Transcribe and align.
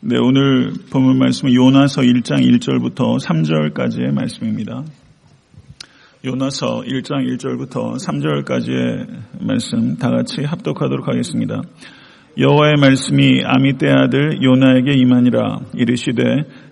네, 0.00 0.16
오늘 0.16 0.74
본문 0.92 1.18
말씀은 1.18 1.52
요나서 1.52 2.02
1장 2.02 2.36
1절부터 2.36 3.18
3절까지의 3.18 4.12
말씀입니다. 4.14 4.84
요나서 6.24 6.82
1장 6.86 7.26
1절부터 7.26 7.96
3절까지의 8.06 9.06
말씀 9.40 9.96
다 9.96 10.10
같이 10.10 10.44
합독하도록 10.44 11.08
하겠습니다. 11.08 11.62
여호와의 12.38 12.76
말씀이 12.80 13.42
아미떼 13.44 13.90
아들 13.90 14.40
요나에게 14.40 14.92
임하니라 14.92 15.62
이르시되 15.74 16.22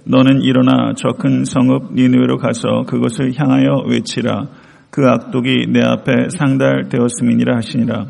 너는 0.05 0.43
일어나 0.43 0.93
저 0.97 1.09
큰 1.19 1.45
성읍 1.45 1.95
니느웨로 1.95 2.37
가서 2.37 2.85
그것을 2.87 3.33
향하여 3.37 3.83
외치라 3.89 4.47
그 4.91 5.05
악독이 5.05 5.67
내 5.73 5.81
앞에 5.85 6.29
상달되었음이니라 6.29 7.57
하시니라 7.57 8.07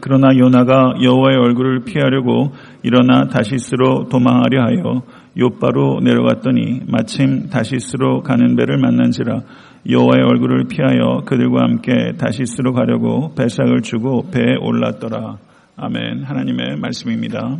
그러나 0.00 0.36
요나가 0.36 0.94
여호와의 1.02 1.36
얼굴을 1.36 1.84
피하려고 1.84 2.52
일어나 2.82 3.28
다시스로 3.28 4.08
도망하려 4.08 4.62
하여 4.62 5.02
요바로 5.38 6.00
내려갔더니 6.02 6.82
마침 6.88 7.48
다시스로 7.48 8.22
가는 8.22 8.56
배를 8.56 8.78
만난지라 8.78 9.40
여호와의 9.88 10.24
얼굴을 10.24 10.64
피하여 10.68 11.22
그들과 11.24 11.62
함께 11.62 12.12
다시스로 12.16 12.72
가려고 12.72 13.34
배삭을 13.34 13.82
주고 13.82 14.30
배에 14.30 14.56
올랐더라. 14.60 15.38
아멘. 15.76 16.22
하나님의 16.22 16.76
말씀입니다. 16.76 17.58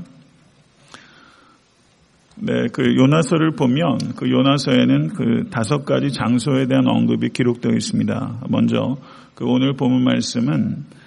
네, 2.37 2.67
그 2.73 2.97
요나서를 2.97 3.53
보면 3.53 3.99
그 4.17 4.31
요나서에는 4.31 5.09
그 5.09 5.49
다섯 5.51 5.85
가지 5.85 6.13
장소에 6.13 6.67
대한 6.67 6.87
언급이 6.87 7.31
기록되어 7.31 7.73
있습니다. 7.73 8.41
먼저 8.49 8.97
그 9.35 9.45
오늘 9.45 9.75
본문 9.75 10.05
말씀은 10.05 10.85
아, 10.91 11.02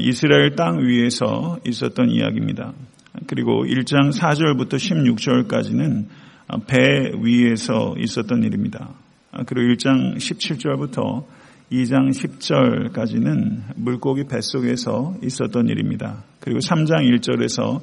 이스라엘 0.00 0.54
땅 0.54 0.78
위에서 0.86 1.58
있었던 1.66 2.10
이야기입니다. 2.10 2.72
그리고 3.26 3.64
1장 3.64 4.12
4절부터 4.12 4.74
16절까지는 4.74 6.06
배 6.66 7.12
위에서 7.22 7.94
있었던 7.98 8.42
일입니다. 8.42 8.90
아, 9.32 9.42
그리고 9.44 9.74
1장 9.74 10.16
17절부터 10.16 11.24
2장 11.72 12.10
10절까지는 12.10 13.74
물고기 13.76 14.24
뱃속에서 14.24 15.16
있었던 15.22 15.68
일입니다. 15.68 16.22
그리고 16.40 16.60
3장 16.60 17.02
1절에서 17.18 17.80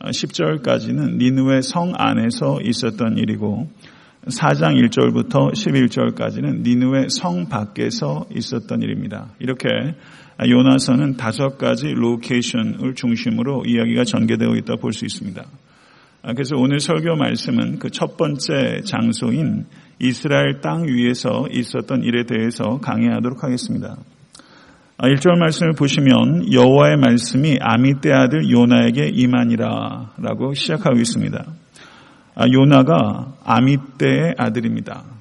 10절까지는 0.00 1.16
니누의 1.18 1.62
성 1.62 1.92
안에서 1.96 2.60
있었던 2.62 3.18
일이고 3.18 3.68
4장 4.26 4.80
1절부터 4.88 5.52
11절까지는 5.52 6.62
니누의 6.62 7.10
성 7.10 7.48
밖에서 7.48 8.26
있었던 8.34 8.80
일입니다. 8.82 9.34
이렇게 9.38 9.68
요나서는 10.42 11.16
다섯 11.16 11.58
가지 11.58 11.88
location을 11.88 12.94
중심으로 12.94 13.64
이야기가 13.66 14.04
전개되어 14.04 14.56
있다 14.56 14.76
볼 14.76 14.92
수 14.92 15.04
있습니다. 15.04 15.42
아, 16.22 16.32
그래서 16.32 16.56
오늘 16.56 16.80
설교 16.80 17.16
말씀은 17.16 17.78
그 17.78 17.90
첫 17.90 18.16
번째 18.16 18.80
장소인 18.84 19.66
이스라엘 20.00 20.60
땅 20.60 20.86
위에서 20.86 21.46
있었던 21.50 22.02
일에 22.02 22.24
대해서 22.24 22.78
강의하도록 22.80 23.44
하겠습니다. 23.44 23.96
1절 24.98 25.32
아, 25.32 25.38
말씀을 25.38 25.72
보시면 25.74 26.52
여호와의 26.52 26.96
말씀이 26.96 27.58
아밋대의 27.60 28.12
아들 28.12 28.50
요나에게 28.50 29.10
임하니라 29.12 30.14
라고 30.18 30.54
시작하고 30.54 30.96
있습니다. 30.98 31.44
아, 32.36 32.44
요나가 32.52 33.34
아밋대의 33.44 34.34
아들입니다. 34.38 35.13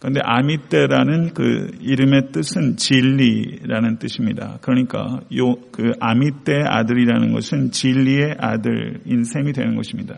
그런데 0.00 0.20
아미떼라는 0.24 1.34
그 1.34 1.70
이름의 1.80 2.32
뜻은 2.32 2.76
진리라는 2.76 3.98
뜻입니다. 3.98 4.58
그러니까 4.62 5.20
요 5.36 5.60
그 5.80 5.92
아미떼의 5.98 6.64
아들이라는 6.66 7.32
것은 7.32 7.70
진리의 7.70 8.36
아들 8.38 9.00
인 9.06 9.24
셈이 9.24 9.54
되는 9.54 9.76
것입니다. 9.76 10.16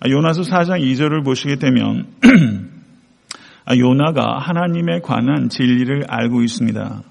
아, 0.00 0.08
요나서 0.08 0.40
4장 0.40 0.80
2절을 0.80 1.22
보시게 1.22 1.56
되면 1.56 2.06
아, 3.66 3.76
요나가 3.76 4.38
하나님에 4.38 5.00
관한 5.00 5.50
진리를 5.50 6.04
알고 6.08 6.42
있습니다. 6.42 7.02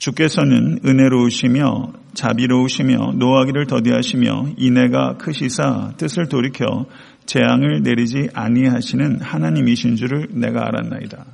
주께서는 0.00 0.78
은혜로우시며 0.82 1.92
자비로우시며 2.14 3.12
노하기를 3.16 3.66
더디하시며 3.66 4.54
인애가 4.56 5.18
크시사 5.18 5.92
뜻을 5.98 6.26
돌이켜 6.28 6.86
재앙을 7.26 7.82
내리지 7.82 8.30
아니하시는 8.32 9.20
하나님이신 9.20 9.96
줄을 9.96 10.26
내가 10.30 10.66
알았나이다. 10.66 11.24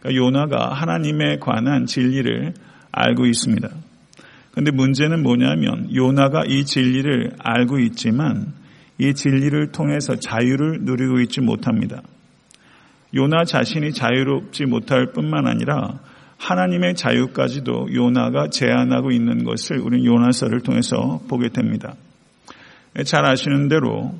그러니까 0.00 0.14
요나가 0.14 0.72
하나님에 0.72 1.36
관한 1.40 1.84
진리를 1.84 2.54
알고 2.90 3.26
있습니다. 3.26 3.68
그런데 4.52 4.70
문제는 4.70 5.22
뭐냐면 5.22 5.94
요나가 5.94 6.44
이 6.46 6.64
진리를 6.64 7.32
알고 7.38 7.80
있지만 7.80 8.54
이 8.98 9.12
진리를 9.12 9.72
통해서 9.72 10.16
자유를 10.16 10.78
누리고 10.84 11.20
있지 11.20 11.42
못합니다. 11.42 12.00
요나 13.14 13.44
자신이 13.44 13.92
자유롭지 13.92 14.64
못할 14.64 15.12
뿐만 15.12 15.46
아니라 15.46 16.00
하나님의 16.38 16.94
자유까지도 16.94 17.88
요나가 17.94 18.48
제한하고 18.48 19.10
있는 19.10 19.44
것을 19.44 19.78
우리는 19.78 20.04
요나서를 20.04 20.60
통해서 20.60 21.20
보게 21.28 21.48
됩니다. 21.48 21.94
잘 23.04 23.24
아시는 23.24 23.68
대로 23.68 24.14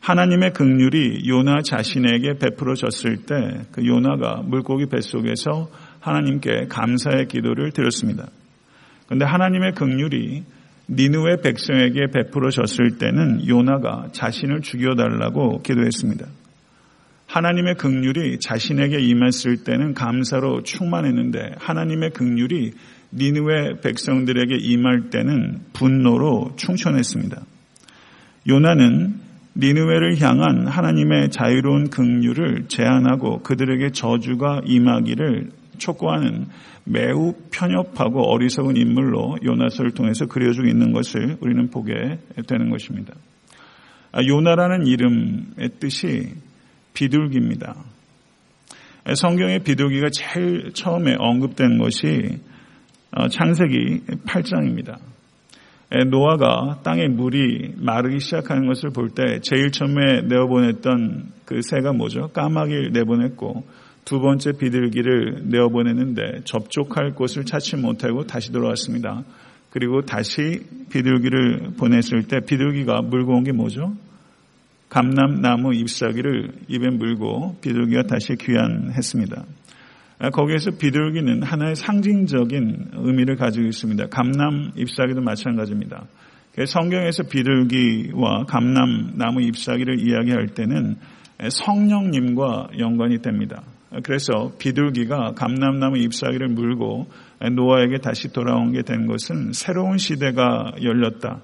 하나님의 0.00 0.52
극률이 0.52 1.28
요나 1.28 1.62
자신에게 1.62 2.38
베풀어졌을 2.38 3.16
때 3.26 3.34
그 3.72 3.84
요나가 3.84 4.42
물고기 4.44 4.86
뱃속에서 4.86 5.68
하나님께 6.00 6.66
감사의 6.68 7.26
기도를 7.26 7.72
드렸습니다. 7.72 8.28
그런데 9.06 9.24
하나님의 9.24 9.72
극률이 9.72 10.44
니누의 10.88 11.42
백성에게 11.42 12.06
베풀어졌을 12.14 12.98
때는 12.98 13.48
요나가 13.48 14.08
자신을 14.12 14.60
죽여달라고 14.60 15.62
기도했습니다. 15.62 16.26
하나님의 17.36 17.74
극률이 17.74 18.38
자신에게 18.38 18.98
임했을 18.98 19.58
때는 19.58 19.92
감사로 19.92 20.62
충만했는데 20.62 21.56
하나님의 21.58 22.10
극률이 22.10 22.72
니누의 23.12 23.82
백성들에게 23.82 24.56
임할 24.58 25.10
때는 25.10 25.60
분노로 25.74 26.54
충천했습니다. 26.56 27.42
요나는 28.48 29.20
니누웨를 29.54 30.18
향한 30.22 30.66
하나님의 30.66 31.28
자유로운 31.30 31.90
긍휼을 31.90 32.68
제안하고 32.68 33.42
그들에게 33.42 33.90
저주가 33.90 34.62
임하기를 34.64 35.50
촉구하는 35.76 36.46
매우 36.84 37.34
편협하고 37.50 38.30
어리석은 38.32 38.78
인물로 38.78 39.36
요나서를 39.44 39.90
통해서 39.90 40.24
그려주고 40.24 40.68
있는 40.68 40.92
것을 40.92 41.36
우리는 41.40 41.68
보게 41.68 41.92
되는 42.46 42.70
것입니다. 42.70 43.12
아, 44.12 44.24
요나라는 44.26 44.86
이름의 44.86 45.70
뜻이 45.78 46.45
비둘기입니다. 46.96 47.76
성경의 49.14 49.60
비둘기가 49.60 50.08
제일 50.12 50.72
처음에 50.72 51.14
언급된 51.18 51.78
것이 51.78 52.40
어, 53.12 53.28
창세기 53.28 54.00
8장입니다. 54.26 54.96
노아가 56.10 56.80
땅에 56.82 57.06
물이 57.06 57.74
마르기 57.76 58.18
시작하는 58.18 58.66
것을 58.66 58.90
볼 58.90 59.10
때 59.10 59.38
제일 59.40 59.70
처음에 59.70 60.22
내어보냈던 60.22 61.32
그 61.44 61.60
새가 61.62 61.92
뭐죠? 61.92 62.28
까마귀를 62.32 62.90
내보냈고 62.92 63.64
두 64.04 64.18
번째 64.18 64.52
비둘기를 64.58 65.42
내어보냈는데 65.44 66.40
접촉할 66.44 67.12
곳을 67.14 67.44
찾지 67.44 67.76
못하고 67.76 68.24
다시 68.24 68.50
돌아왔습니다. 68.50 69.22
그리고 69.70 70.02
다시 70.02 70.60
비둘기를 70.90 71.74
보냈을 71.78 72.24
때 72.24 72.40
비둘기가 72.40 73.02
물고 73.02 73.34
온 73.36 73.44
게 73.44 73.52
뭐죠? 73.52 73.94
감남나무 74.88 75.74
잎사귀를 75.74 76.52
입에 76.68 76.90
물고 76.90 77.56
비둘기가 77.60 78.04
다시 78.04 78.34
귀환했습니다. 78.36 79.44
아, 80.18 80.30
거기에서 80.30 80.70
비둘기는 80.70 81.42
하나의 81.42 81.76
상징적인 81.76 82.90
의미를 82.94 83.36
가지고 83.36 83.66
있습니다. 83.66 84.06
감남 84.06 84.72
잎사귀도 84.76 85.20
마찬가지입니다. 85.20 86.06
성경에서 86.66 87.24
비둘기와 87.24 88.44
감남 88.44 89.12
나무 89.18 89.42
잎사귀를 89.42 90.00
이야기할 90.00 90.48
때는 90.54 90.96
성령님과 91.50 92.68
연관이 92.78 93.20
됩니다. 93.20 93.62
그래서 94.02 94.52
비둘기가 94.58 95.32
감남나무 95.36 95.98
잎사귀를 95.98 96.48
물고 96.48 97.06
노아에게 97.40 97.98
다시 97.98 98.32
돌아온 98.32 98.72
게 98.72 98.82
된 98.82 99.06
것은 99.06 99.52
새로운 99.52 99.98
시대가 99.98 100.72
열렸다. 100.82 101.42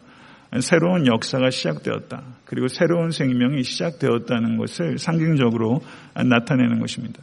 새로운 0.60 1.06
역사가 1.06 1.50
시작되었다. 1.50 2.22
그리고 2.44 2.69
새로운 2.69 3.10
생명이 3.10 3.62
시작되었다는 3.62 4.58
것을 4.58 4.99
상징적으로 4.99 5.81
나타내는 6.14 6.81
것입니다. 6.81 7.22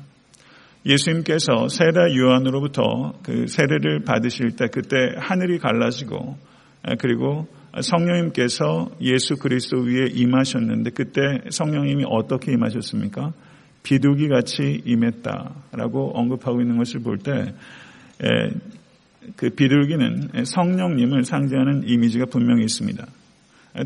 예수님께서 0.86 1.68
세례 1.68 2.16
요한으로부터 2.16 3.14
그 3.22 3.48
세례를 3.48 4.04
받으실 4.04 4.56
때 4.56 4.68
그때 4.72 4.96
하늘이 5.18 5.60
갈라지고 5.60 6.38
그리고 7.00 7.48
성령님께서 7.80 8.90
예수 9.02 9.36
그리스도 9.36 9.82
위에 9.82 10.08
임하셨는데 10.12 10.92
그때 10.92 11.22
성령님이 11.50 12.06
어떻게 12.08 12.54
임하셨습니까? 12.54 13.34
비둘기 13.84 14.28
같이 14.30 14.82
임했다라고 14.86 16.18
언급하고 16.18 16.62
있는 16.62 16.78
것을 16.78 17.02
볼 17.02 17.18
때 17.20 17.54
그 19.36 19.50
비둘기는 19.50 20.46
성령님을 20.46 21.24
상징하는 21.26 21.88
이미지가 21.88 22.26
분명히 22.26 22.64
있습니다. 22.64 23.06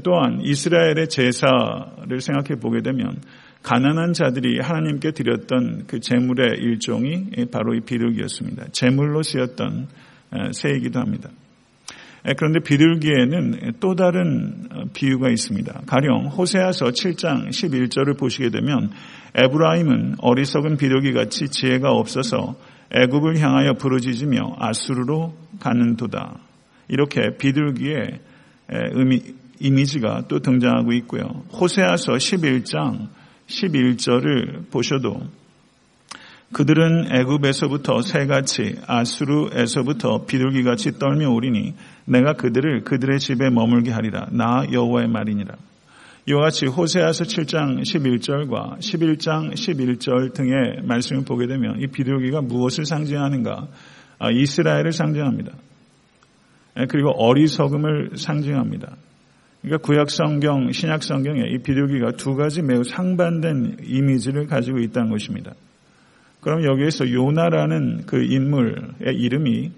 또한 0.03 0.41
이스라엘의 0.41 1.09
제사를 1.09 2.19
생각해 2.19 2.59
보게 2.59 2.81
되면 2.81 3.17
가난한 3.63 4.13
자들이 4.13 4.59
하나님께 4.59 5.11
드렸던 5.11 5.85
그 5.87 5.99
제물의 5.99 6.59
일종이 6.59 7.27
바로 7.51 7.73
이 7.73 7.81
비둘기였습니다. 7.81 8.67
제물로 8.71 9.23
쓰였던 9.23 9.87
새이기도 10.51 10.99
합니다. 10.99 11.29
그런데 12.37 12.59
비둘기에는 12.59 13.73
또 13.81 13.95
다른 13.95 14.67
어, 14.71 14.85
비유가 14.93 15.29
있습니다. 15.29 15.81
가령 15.85 16.27
호세아서 16.27 16.85
7장 16.85 17.49
11절을 17.49 18.17
보시게 18.17 18.49
되면 18.49 18.91
에브라임은 19.35 20.15
어리석은 20.19 20.77
비둘기 20.77 21.11
같이 21.11 21.49
지혜가 21.49 21.91
없어서 21.91 22.55
애굽을 22.91 23.39
향하여 23.39 23.73
부르짖으며 23.73 24.55
아수르로 24.57 25.33
가는도다. 25.59 26.39
이렇게 26.87 27.35
비둘기의 27.37 28.19
의미, 28.69 29.21
이미지가 29.59 30.25
또 30.27 30.39
등장하고 30.39 30.93
있고요. 30.93 31.43
호세아서 31.53 32.13
11장 32.13 33.07
11절을 33.47 34.69
보셔도 34.71 35.21
그들은 36.53 37.07
애굽에서부터 37.11 38.01
새같이 38.03 38.75
아수르에서부터 38.85 40.25
비둘기같이 40.25 40.99
떨며 40.99 41.31
오리니 41.31 41.73
내가 42.05 42.33
그들을 42.33 42.83
그들의 42.83 43.19
집에 43.19 43.49
머물게 43.49 43.91
하리라. 43.91 44.27
나 44.31 44.63
여호와의 44.71 45.07
말이니라. 45.07 45.55
이와 46.29 46.41
같이 46.43 46.67
호세아서 46.67 47.25
7장 47.25 47.81
11절과 47.81 48.79
11장 48.79 49.53
11절 49.53 50.33
등의 50.33 50.83
말씀을 50.83 51.25
보게 51.25 51.47
되면 51.47 51.81
이 51.81 51.87
비둘기가 51.87 52.41
무엇을 52.41 52.85
상징하는가? 52.85 53.67
아, 54.19 54.31
이스라엘을 54.31 54.93
상징합니다. 54.93 55.51
예, 56.79 56.85
그리고 56.85 57.09
어리석음을 57.09 58.11
상징합니다. 58.15 58.95
그러니까 59.63 59.87
구약 59.87 60.11
성경, 60.11 60.71
신약 60.71 61.03
성경에 61.03 61.41
이 61.49 61.57
비둘기가 61.57 62.11
두 62.11 62.35
가지 62.35 62.61
매우 62.61 62.83
상반된 62.83 63.77
이미지를 63.83 64.45
가지고 64.45 64.79
있다는 64.79 65.09
것입니다. 65.09 65.53
그럼 66.41 66.65
여기에서 66.65 67.09
요나라는 67.09 68.03
그 68.05 68.21
인물의 68.21 69.15
이름이 69.15 69.71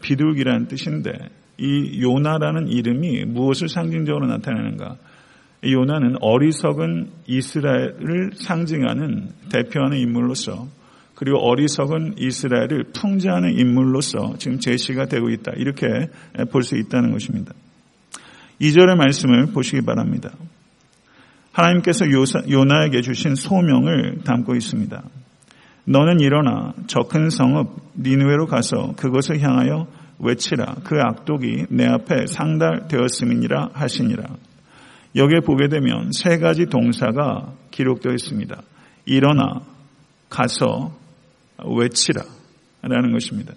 비둘기라는 0.00 0.68
뜻인데 0.68 1.12
이 1.58 2.00
요나라는 2.02 2.68
이름이 2.68 3.26
무엇을 3.26 3.68
상징적으로 3.68 4.26
나타내는가? 4.26 4.96
이 5.62 5.74
요나는 5.74 6.16
어리석은 6.20 7.08
이스라엘을 7.26 8.30
상징하는 8.34 9.28
대표하는 9.52 9.98
인물로서 9.98 10.68
그리고 11.14 11.38
어리석은 11.38 12.14
이스라엘을 12.16 12.84
풍자하는 12.94 13.58
인물로서 13.58 14.36
지금 14.38 14.58
제시가 14.58 15.06
되고 15.06 15.28
있다. 15.30 15.52
이렇게 15.56 16.08
볼 16.50 16.62
수 16.62 16.76
있다는 16.76 17.10
것입니다. 17.12 17.52
2절의 18.60 18.96
말씀을 18.96 19.46
보시기 19.52 19.82
바랍니다. 19.82 20.30
하나님께서 21.52 22.06
요나에게 22.48 23.00
주신 23.02 23.34
소명을 23.34 24.20
담고 24.24 24.54
있습니다. 24.54 25.02
너는 25.84 26.20
일어나 26.20 26.74
저 26.86 27.00
큰 27.00 27.30
성읍 27.30 27.94
니누에로 27.98 28.46
가서 28.46 28.94
그것을 28.96 29.40
향하여 29.40 29.86
외치라. 30.18 30.76
그 30.84 30.98
악독이 31.00 31.66
내 31.70 31.86
앞에 31.86 32.26
상달되었음이니라 32.26 33.70
하시니라. 33.72 34.24
여기에 35.16 35.40
보게 35.40 35.68
되면 35.68 36.10
세 36.12 36.38
가지 36.38 36.66
동사가 36.66 37.54
기록되어 37.70 38.12
있습니다. 38.12 38.60
일어나, 39.06 39.62
가서, 40.28 40.94
외치라. 41.64 42.22
라는 42.82 43.12
것입니다. 43.12 43.54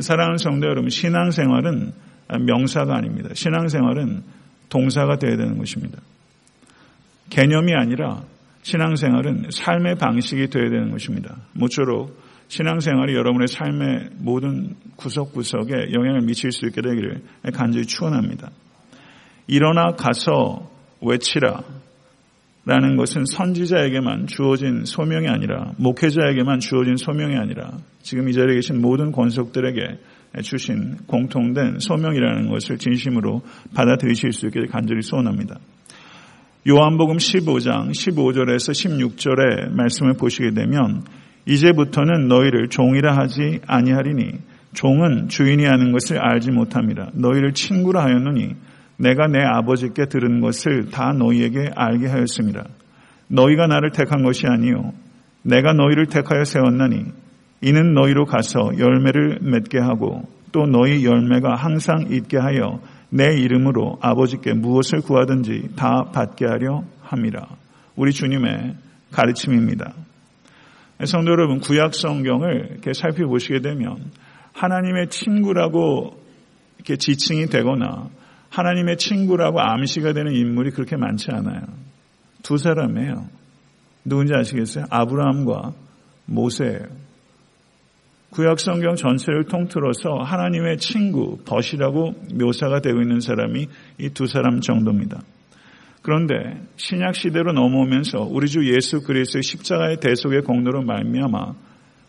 사랑하는 0.00 0.38
성도 0.38 0.66
여러분, 0.66 0.88
신앙생활은 0.88 1.92
명사가 2.38 2.96
아닙니다. 2.96 3.30
신앙생활은 3.34 4.22
동사가 4.68 5.16
되어야 5.16 5.36
되는 5.36 5.58
것입니다. 5.58 5.98
개념이 7.30 7.74
아니라 7.74 8.22
신앙생활은 8.62 9.48
삶의 9.50 9.96
방식이 9.96 10.48
되어야 10.48 10.70
되는 10.70 10.90
것입니다. 10.90 11.36
모쪼록 11.52 12.20
신앙생활이 12.48 13.14
여러분의 13.14 13.48
삶의 13.48 14.10
모든 14.18 14.74
구석구석에 14.96 15.92
영향을 15.92 16.22
미칠 16.22 16.52
수 16.52 16.66
있게 16.66 16.82
되기를 16.82 17.22
간절히 17.54 17.86
축원합니다. 17.86 18.50
일어나 19.46 19.92
가서 19.92 20.70
외치라 21.00 21.62
라는 22.64 22.96
것은 22.96 23.24
선지자에게만 23.24 24.28
주어진 24.28 24.84
소명이 24.84 25.26
아니라 25.28 25.72
목회자에게만 25.78 26.60
주어진 26.60 26.96
소명이 26.96 27.36
아니라 27.36 27.72
지금 28.02 28.28
이 28.28 28.32
자리에 28.32 28.54
계신 28.54 28.80
모든 28.80 29.10
권속들에게 29.10 29.98
주신 30.42 30.96
공통된 31.08 31.80
소명이라는 31.80 32.48
것을 32.48 32.78
진심으로 32.78 33.42
받아들이실 33.74 34.32
수 34.32 34.46
있게 34.46 34.66
간절히 34.70 35.02
소원합니다. 35.02 35.58
요한복음 36.68 37.16
15장 37.16 37.90
15절에서 37.90 38.70
16절의 38.70 39.72
말씀을 39.72 40.12
보시게 40.14 40.52
되면 40.52 41.02
이제부터는 41.46 42.28
너희를 42.28 42.68
종이라 42.68 43.16
하지 43.16 43.58
아니하리니 43.66 44.38
종은 44.72 45.28
주인이 45.28 45.64
하는 45.64 45.90
것을 45.90 46.18
알지 46.18 46.52
못함이라 46.52 47.10
너희를 47.14 47.52
친구라 47.52 48.04
하였느니 48.04 48.54
내가 49.02 49.26
내 49.26 49.40
아버지께 49.42 50.06
들은 50.06 50.40
것을 50.40 50.90
다 50.90 51.12
너희에게 51.12 51.70
알게 51.74 52.06
하였습니다. 52.06 52.64
너희가 53.26 53.66
나를 53.66 53.90
택한 53.90 54.22
것이 54.22 54.46
아니요 54.46 54.92
내가 55.42 55.72
너희를 55.72 56.06
택하여 56.06 56.44
세웠나니 56.44 57.06
이는 57.62 57.94
너희로 57.94 58.26
가서 58.26 58.78
열매를 58.78 59.40
맺게 59.42 59.78
하고 59.80 60.22
또 60.52 60.66
너희 60.66 61.04
열매가 61.04 61.56
항상 61.56 62.06
있게 62.10 62.38
하여 62.38 62.80
내 63.10 63.34
이름으로 63.36 63.98
아버지께 64.00 64.52
무엇을 64.54 65.00
구하든지 65.00 65.70
다 65.76 66.10
받게 66.14 66.46
하려 66.46 66.84
함이라. 67.02 67.46
우리 67.96 68.12
주님의 68.12 68.74
가르침입니다. 69.10 69.92
성도 71.04 71.32
여러분, 71.32 71.60
구약 71.60 71.94
성경을 71.94 72.68
이렇게 72.70 72.92
살펴보시게 72.92 73.60
되면 73.60 73.96
하나님의 74.52 75.08
친구라고 75.08 76.16
이렇게 76.76 76.96
지칭이 76.96 77.46
되거나 77.46 78.08
하나님의 78.52 78.98
친구라고 78.98 79.60
암시가 79.60 80.12
되는 80.12 80.32
인물이 80.32 80.72
그렇게 80.72 80.96
많지 80.96 81.28
않아요. 81.32 81.62
두 82.42 82.58
사람이에요. 82.58 83.26
누군지 84.04 84.34
아시겠어요? 84.34 84.84
아브라함과 84.90 85.72
모세예요. 86.26 86.86
구약 88.30 88.60
성경 88.60 88.94
전체를 88.96 89.44
통틀어서 89.44 90.22
하나님의 90.22 90.78
친구, 90.78 91.38
벗이라고 91.44 92.14
묘사가 92.34 92.80
되고 92.80 93.00
있는 93.00 93.20
사람이 93.20 93.66
이 93.98 94.08
두 94.10 94.26
사람 94.26 94.60
정도입니다. 94.60 95.20
그런데 96.02 96.34
신약 96.76 97.14
시대로 97.14 97.52
넘어오면서 97.52 98.22
우리 98.22 98.48
주 98.48 98.66
예수 98.74 99.02
그리스도의 99.02 99.42
십자가의 99.42 100.00
대속의 100.00 100.42
공로로 100.42 100.82
말미암아 100.82 101.54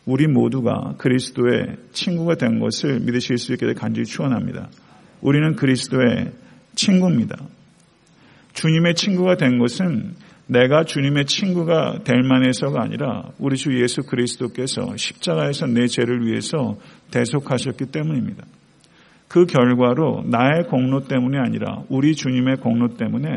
우리 0.06 0.27
모두가 0.27 0.96
그리스도의 0.98 1.77
친구가 1.91 2.36
된 2.36 2.60
것을 2.60 3.00
믿으실 3.01 3.38
수 3.38 3.53
있게 3.53 3.74
간절히 3.74 4.06
축원합니다. 4.06 4.70
우리는 5.24 5.56
그리스도의 5.56 6.32
친구입니다. 6.75 7.38
주님의 8.53 8.96
친구가 8.96 9.38
된 9.38 9.58
것은 9.58 10.15
내가 10.48 10.84
주님의 10.84 11.25
친구가 11.25 12.00
될 12.03 12.22
만해서가 12.22 12.82
아니라 12.82 13.30
우리 13.39 13.56
주 13.56 13.82
예수 13.82 14.03
그리스도께서 14.03 14.96
십자가에서 14.98 15.65
내 15.68 15.88
죄를 15.88 16.27
위해서 16.27 16.77
대속하셨기 17.12 17.86
때문입니다. 17.86 18.46
그 19.30 19.46
결과로 19.46 20.24
나의 20.27 20.65
공로 20.68 21.08
때문이 21.08 21.38
아니라 21.38 21.84
우리 21.89 22.13
주님의 22.13 22.58
공로 22.58 22.98
때문에 22.98 23.30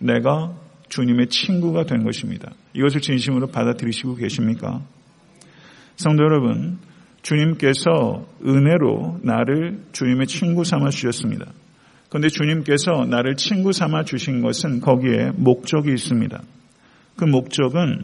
내가 0.00 0.52
주님의 0.88 1.28
친구가 1.28 1.84
된 1.84 2.02
것입니다. 2.02 2.50
이것을 2.74 3.00
진심으로 3.00 3.46
받아들이시고 3.46 4.16
계십니까? 4.16 4.82
성도 5.94 6.24
여러분, 6.24 6.78
주님께서 7.22 8.26
은혜로 8.44 9.20
나를 9.22 9.80
주님의 9.92 10.26
친구 10.26 10.64
삼아 10.64 10.90
주셨습니다. 10.90 11.46
그런데 12.08 12.28
주님께서 12.28 13.06
나를 13.06 13.36
친구 13.36 13.72
삼아 13.72 14.04
주신 14.04 14.40
것은 14.40 14.80
거기에 14.80 15.32
목적이 15.36 15.92
있습니다. 15.92 16.40
그 17.16 17.24
목적은 17.24 18.02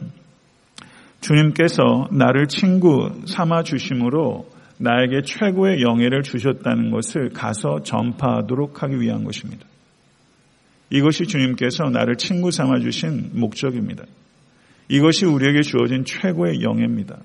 주님께서 1.21 2.09
나를 2.11 2.49
친구 2.49 3.23
삼아 3.27 3.63
주심으로 3.63 4.47
나에게 4.79 5.23
최고의 5.25 5.81
영예를 5.83 6.23
주셨다는 6.23 6.91
것을 6.91 7.31
가서 7.31 7.83
전파하도록 7.83 8.83
하기 8.83 9.01
위한 9.01 9.25
것입니다. 9.25 9.65
이것이 10.91 11.25
주님께서 11.25 11.85
나를 11.85 12.17
친구 12.17 12.51
삼아 12.51 12.81
주신 12.81 13.31
목적입니다. 13.33 14.05
이것이 14.89 15.25
우리에게 15.25 15.63
주어진 15.63 16.05
최고의 16.05 16.61
영예입니다. 16.63 17.19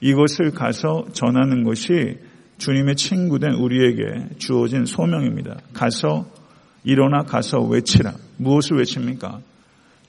이것을 0.00 0.50
가서 0.50 1.06
전하는 1.12 1.64
것이 1.64 2.18
주님의 2.58 2.96
친구된 2.96 3.54
우리에게 3.54 4.36
주어진 4.38 4.84
소명입니다. 4.84 5.58
가서 5.72 6.26
일어나 6.84 7.22
가서 7.22 7.60
외치라. 7.62 8.12
무엇을 8.36 8.78
외칩니까? 8.78 9.40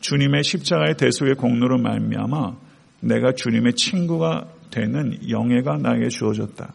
주님의 0.02 0.44
십자가의 0.44 0.98
대속의 0.98 1.36
공로로 1.36 1.78
말미암아 1.80 2.56
내가 3.02 3.32
주님의 3.32 3.74
친구가 3.74 4.48
되는 4.72 5.18
영예가 5.30 5.78
나에게 5.78 6.10
주어졌다. 6.10 6.74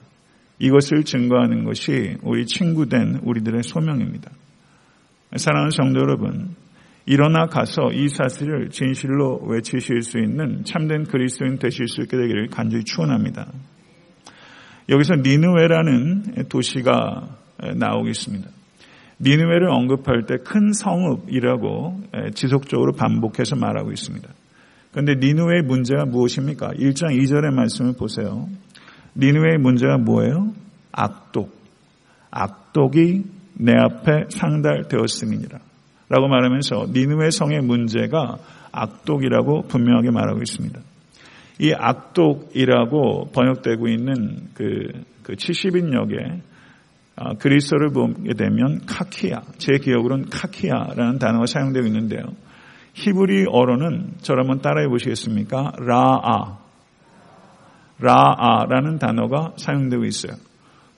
이것을 0.59 1.05
증거하는 1.05 1.65
것이 1.65 2.17
우리 2.23 2.47
친구된 2.47 3.21
우리들의 3.23 3.63
소명입니다. 3.63 4.31
사랑하는 5.37 5.71
성도 5.71 6.01
여러분, 6.01 6.55
일어나 7.11 7.47
가서 7.47 7.91
이 7.93 8.09
사실을 8.09 8.69
진실로 8.71 9.41
외치실 9.45 10.03
수 10.03 10.21
있는 10.21 10.63
참된 10.63 11.03
그리스도인 11.03 11.59
되실 11.59 11.89
수 11.89 12.03
있게 12.03 12.17
되기를 12.17 12.51
간절히 12.51 12.85
축원합니다. 12.85 13.49
여기서 14.89 15.17
니누웨라는 15.17 16.45
도시가 16.49 17.37
나오겠습니다. 17.75 18.49
니누웨를 19.21 19.69
언급할 19.71 20.27
때 20.27 20.37
큰 20.37 20.73
성읍이라고 20.73 22.01
지속적으로 22.35 22.93
반복해서 22.93 23.57
말하고 23.57 23.91
있습니다. 23.91 24.29
그런데 24.93 25.15
니누웨의 25.17 25.63
문제가 25.63 26.05
무엇입니까? 26.05 26.75
1장 26.75 27.19
2절의 27.19 27.53
말씀을 27.53 27.95
보세요. 27.99 28.47
니누웨의 29.17 29.59
문제가 29.59 29.99
뭐예요? 29.99 30.53
악독. 30.93 31.53
악독이 32.31 33.25
내 33.55 33.73
앞에 33.73 34.27
상달되었음이니라. 34.29 35.59
라고 36.11 36.27
말하면서 36.27 36.89
니누웨 36.93 37.31
성의 37.31 37.61
문제가 37.61 38.37
악독이라고 38.73 39.63
분명하게 39.69 40.11
말하고 40.11 40.41
있습니다. 40.43 40.81
이 41.61 41.73
악독이라고 41.73 43.31
번역되고 43.33 43.89
있는 43.89 44.49
그, 44.55 44.89
그 45.23 45.35
70인역에 45.35 46.41
아, 47.17 47.35
그리스어를 47.35 47.91
보게 47.91 48.35
되면 48.35 48.81
카키야, 48.87 49.43
제 49.59 49.75
기억으로는 49.79 50.31
카키야라는 50.31 51.19
단어가 51.19 51.47
사용되고 51.47 51.87
있는데요. 51.87 52.23
히브리어로는 52.95 54.15
저를 54.23 54.43
한번 54.43 54.63
따라해 54.63 54.89
보시겠습니까? 54.89 55.73
라아, 55.79 56.59
라아라는 57.99 58.99
단어가 58.99 59.53
사용되고 59.57 60.05
있어요. 60.05 60.33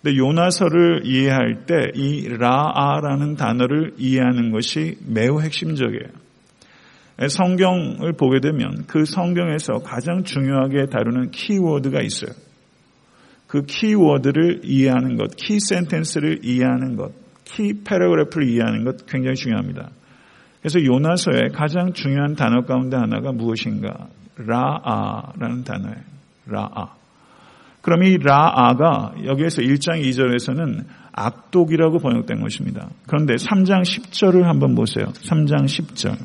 근데 0.02 0.16
요나서를 0.16 1.02
이해할 1.04 1.64
때 1.66 1.92
이 1.94 2.28
라아라는 2.28 3.36
단어를 3.36 3.94
이해하는 3.98 4.50
것이 4.50 4.96
매우 5.06 5.40
핵심적이에요. 5.40 6.22
성경을 7.28 8.14
보게 8.14 8.40
되면 8.40 8.84
그 8.86 9.04
성경에서 9.04 9.74
가장 9.84 10.24
중요하게 10.24 10.86
다루는 10.86 11.30
키워드가 11.30 12.00
있어요. 12.02 12.32
그 13.46 13.62
키워드를 13.66 14.62
이해하는 14.64 15.16
것, 15.16 15.36
key 15.36 15.60
sentence를 15.60 16.40
이해하는 16.42 16.96
것, 16.96 17.12
key 17.44 17.84
paragraph를 17.84 18.48
이해하는 18.48 18.84
것 18.84 19.06
굉장히 19.06 19.36
중요합니다. 19.36 19.90
그래서 20.60 20.82
요나서의 20.82 21.50
가장 21.52 21.92
중요한 21.92 22.34
단어 22.34 22.62
가운데 22.62 22.96
하나가 22.96 23.30
무엇인가? 23.32 24.08
라아라는 24.36 25.64
단어예요. 25.64 26.00
라아. 26.46 27.01
그럼 27.82 28.04
이 28.04 28.16
라아가 28.16 29.12
여기에서 29.24 29.60
1장 29.60 30.02
2절에서는 30.02 30.84
악독이라고 31.12 31.98
번역된 31.98 32.40
것입니다. 32.40 32.88
그런데 33.06 33.34
3장 33.34 33.82
10절을 33.82 34.42
한번 34.44 34.74
보세요. 34.74 35.06
3장 35.06 35.64
10절. 35.64 36.16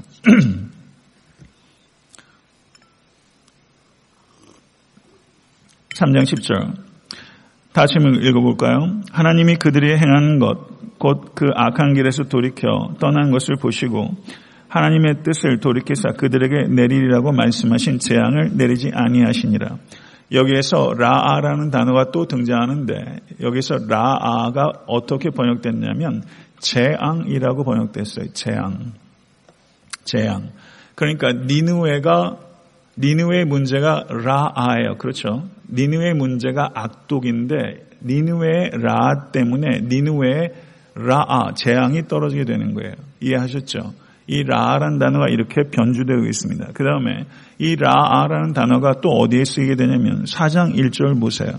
3장 5.95 6.23
10절. 6.23 6.73
다시 7.73 7.95
한번 7.99 8.23
읽어볼까요? 8.23 9.01
하나님이 9.11 9.55
그들이 9.55 9.97
행한 9.97 10.39
것, 10.39 10.77
곧 10.99 11.35
그 11.35 11.51
악한 11.53 11.93
길에서 11.93 12.23
돌이켜 12.23 12.95
떠난 12.99 13.31
것을 13.31 13.55
보시고 13.57 14.15
하나님의 14.67 15.23
뜻을 15.23 15.59
돌이켜서 15.59 16.09
그들에게 16.17 16.67
내리리라고 16.69 17.31
말씀하신 17.31 17.99
재앙을 17.99 18.51
내리지 18.57 18.91
아니하시니라. 18.93 19.77
여기에서 20.31 20.93
라아라는 20.97 21.71
단어가 21.71 22.11
또 22.11 22.25
등장하는데 22.25 23.19
여기서 23.41 23.79
라아가 23.87 24.71
어떻게 24.87 25.29
번역됐냐면 25.29 26.23
재앙이라고 26.59 27.63
번역됐어요. 27.63 28.33
재앙. 28.33 28.93
재앙. 30.03 30.49
그러니까 30.95 31.31
니누에가 31.31 32.37
니누의 32.97 33.45
문제가 33.45 34.05
라아예요. 34.09 34.97
그렇죠? 34.97 35.43
니누의 35.71 36.13
문제가 36.15 36.71
악독인데 36.73 37.87
니누의 38.03 38.71
라 38.81 39.29
때문에 39.31 39.81
니누의 39.81 40.53
라아 40.95 41.53
재앙이 41.53 42.07
떨어지게 42.07 42.45
되는 42.45 42.73
거예요. 42.73 42.93
이해하셨죠? 43.21 43.93
이 44.27 44.43
라라는 44.43 44.97
단어가 44.97 45.27
이렇게 45.29 45.63
변주되고 45.69 46.25
있습니다. 46.25 46.69
그 46.73 46.83
다음에 46.83 47.25
이 47.59 47.75
라아라는 47.75 48.53
단어가 48.53 49.01
또 49.01 49.09
어디에 49.09 49.45
쓰이게 49.45 49.75
되냐면 49.75 50.25
4장 50.25 50.75
1절 50.75 51.19
보세요. 51.19 51.51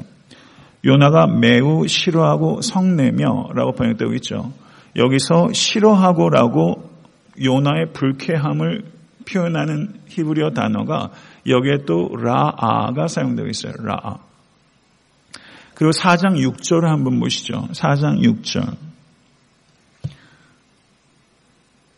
요나가 0.85 1.27
매우 1.27 1.87
싫어하고 1.89 2.63
성내며 2.63 3.51
라고 3.55 3.73
번역되고 3.73 4.15
있죠. 4.15 4.53
여기서 4.97 5.53
싫어하고 5.53 6.31
라고 6.31 6.91
요나의 7.43 7.93
불쾌함을 7.93 8.85
표현하는 9.29 10.01
히브리어 10.09 10.51
단어가 10.51 11.11
여기에 11.47 11.85
또 11.87 12.11
라아가 12.17 13.09
사용되고 13.09 13.49
있어요. 13.49 13.73
라아. 13.79 14.19
그리고 15.75 15.93
4장 15.93 16.39
6절을 16.39 16.85
한번 16.85 17.21
보시죠. 17.21 17.69
4장 17.73 18.21
6절. 18.23 18.77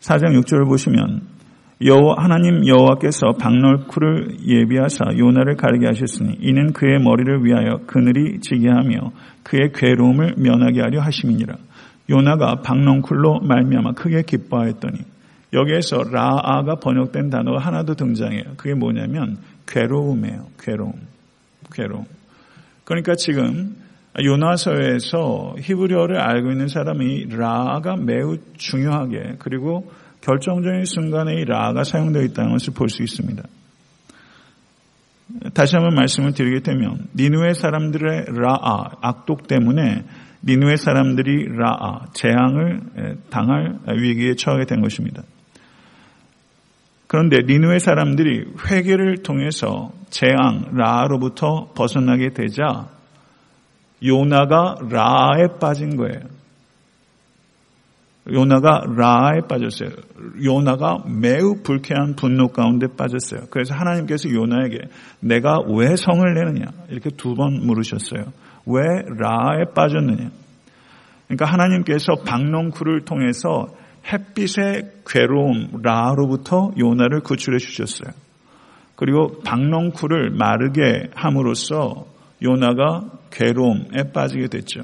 4장 0.01 0.39
6절을 0.41 0.67
보시면 0.67 1.30
여호 1.83 2.13
하나님 2.13 2.67
여호와께서 2.67 3.33
박널쿨을 3.39 4.45
예비하사 4.45 5.17
요나를 5.17 5.55
가르게 5.55 5.87
하셨으니 5.87 6.37
이는 6.39 6.73
그의 6.73 6.99
머리를 6.99 7.43
위하여 7.43 7.79
그늘이 7.87 8.39
지게 8.41 8.69
하며 8.69 9.11
그의 9.43 9.71
괴로움을 9.73 10.35
면하게 10.37 10.81
하려 10.81 11.01
하심이니라. 11.01 11.55
요나가 12.11 12.61
박넝쿨로 12.61 13.39
말미암아 13.41 13.93
크게 13.93 14.21
기뻐하였더니 14.23 14.99
여기에서 15.53 16.03
라아가 16.03 16.75
번역된 16.75 17.29
단어가 17.29 17.57
하나 17.57 17.83
더 17.83 17.95
등장해요. 17.95 18.43
그게 18.57 18.75
뭐냐면 18.75 19.37
괴로움이에요. 19.67 20.47
괴로움. 20.59 20.93
괴로움. 21.73 22.05
그러니까 22.83 23.15
지금 23.15 23.75
요나서에서 24.21 25.55
히브리어를 25.59 26.19
알고 26.19 26.51
있는 26.51 26.67
사람이 26.67 27.27
라가 27.29 27.95
매우 27.95 28.37
중요하게 28.57 29.37
그리고 29.39 29.91
결정적인 30.21 30.85
순간에 30.85 31.41
이 31.41 31.45
라가 31.45 31.83
사용되어 31.83 32.21
있다는 32.23 32.51
것을 32.51 32.73
볼 32.73 32.89
수 32.89 33.03
있습니다. 33.03 33.43
다시 35.53 35.75
한번 35.75 35.95
말씀을 35.95 36.33
드리게 36.33 36.59
되면 36.59 37.07
니누의 37.15 37.55
사람들의 37.55 38.25
라아 38.27 38.97
악독 39.01 39.47
때문에 39.47 40.03
니누의 40.43 40.77
사람들이 40.77 41.45
라아 41.57 42.07
재앙을 42.13 42.81
당할 43.29 43.79
위기에 43.97 44.35
처하게 44.35 44.65
된 44.65 44.81
것입니다. 44.81 45.23
그런데 47.07 47.39
니누의 47.45 47.79
사람들이 47.79 48.45
회개를 48.65 49.23
통해서 49.23 49.91
재앙 50.09 50.75
라로부터 50.75 51.71
벗어나게 51.75 52.29
되자 52.29 52.89
요나가 54.03 54.75
라에 54.89 55.59
빠진 55.59 55.95
거예요. 55.95 56.21
요나가 58.29 58.83
라에 58.95 59.41
빠졌어요. 59.49 59.89
요나가 60.43 60.97
매우 61.07 61.61
불쾌한 61.63 62.15
분노 62.15 62.49
가운데 62.49 62.87
빠졌어요. 62.95 63.47
그래서 63.49 63.73
하나님께서 63.73 64.29
요나에게 64.29 64.77
내가 65.21 65.59
왜 65.67 65.95
성을 65.95 66.21
내느냐 66.33 66.65
이렇게 66.89 67.09
두 67.09 67.33
번 67.35 67.65
물으셨어요. 67.65 68.31
왜 68.67 68.81
라에 69.17 69.63
빠졌느냐? 69.73 70.29
그러니까 71.27 71.45
하나님께서 71.45 72.13
박농쿨을 72.25 73.05
통해서 73.05 73.67
햇빛의 74.11 74.91
괴로움 75.07 75.81
라로부터 75.81 76.71
요나를 76.77 77.21
구출해 77.21 77.57
주셨어요. 77.57 78.11
그리고 78.95 79.39
박농쿨을 79.43 80.31
마르게 80.31 81.09
함으로써 81.15 82.05
요나가 82.43 83.01
괴로움에 83.31 84.11
빠지게 84.13 84.47
됐죠. 84.47 84.81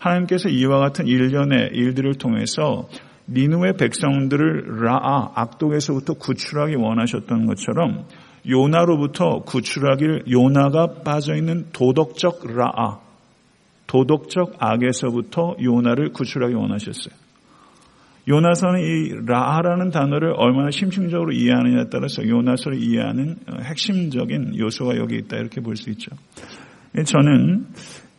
하나님께서 0.00 0.48
이와 0.48 0.78
같은 0.80 1.06
일련의 1.06 1.70
일들을 1.74 2.14
통해서 2.14 2.88
니누의 3.28 3.74
백성들을 3.76 4.82
라아 4.82 5.32
악독에서부터 5.34 6.14
구출하기 6.14 6.74
원하셨던 6.74 7.46
것처럼 7.46 8.06
요나로부터 8.48 9.42
구출하길 9.44 10.24
요나가 10.30 11.02
빠져 11.04 11.36
있는 11.36 11.66
도덕적 11.72 12.56
라아 12.56 12.98
도덕적 13.86 14.56
악에서부터 14.58 15.56
요나를 15.62 16.12
구출하기 16.12 16.54
원하셨어요. 16.54 17.14
요나서는 18.28 18.80
이 18.80 19.26
라라는 19.26 19.90
단어를 19.90 20.32
얼마나 20.36 20.70
심층적으로 20.70 21.32
이해하느냐에 21.32 21.84
따라서 21.90 22.26
요나서를 22.26 22.78
이해하는 22.80 23.36
핵심적인 23.62 24.58
요소가 24.58 24.96
여기 24.96 25.16
있다 25.16 25.36
이렇게 25.36 25.60
볼 25.60 25.76
수 25.76 25.90
있죠. 25.90 26.10
저는 27.04 27.66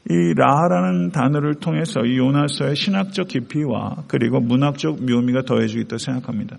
이 0.09 0.33
라라는 0.35 1.11
단어를 1.11 1.55
통해서 1.55 2.01
이 2.01 2.17
요나서의 2.17 2.75
신학적 2.75 3.27
깊이와 3.27 4.03
그리고 4.07 4.39
문학적 4.39 5.03
묘미가 5.03 5.43
더해지고 5.43 5.81
있다고 5.81 5.97
생각합니다. 5.99 6.57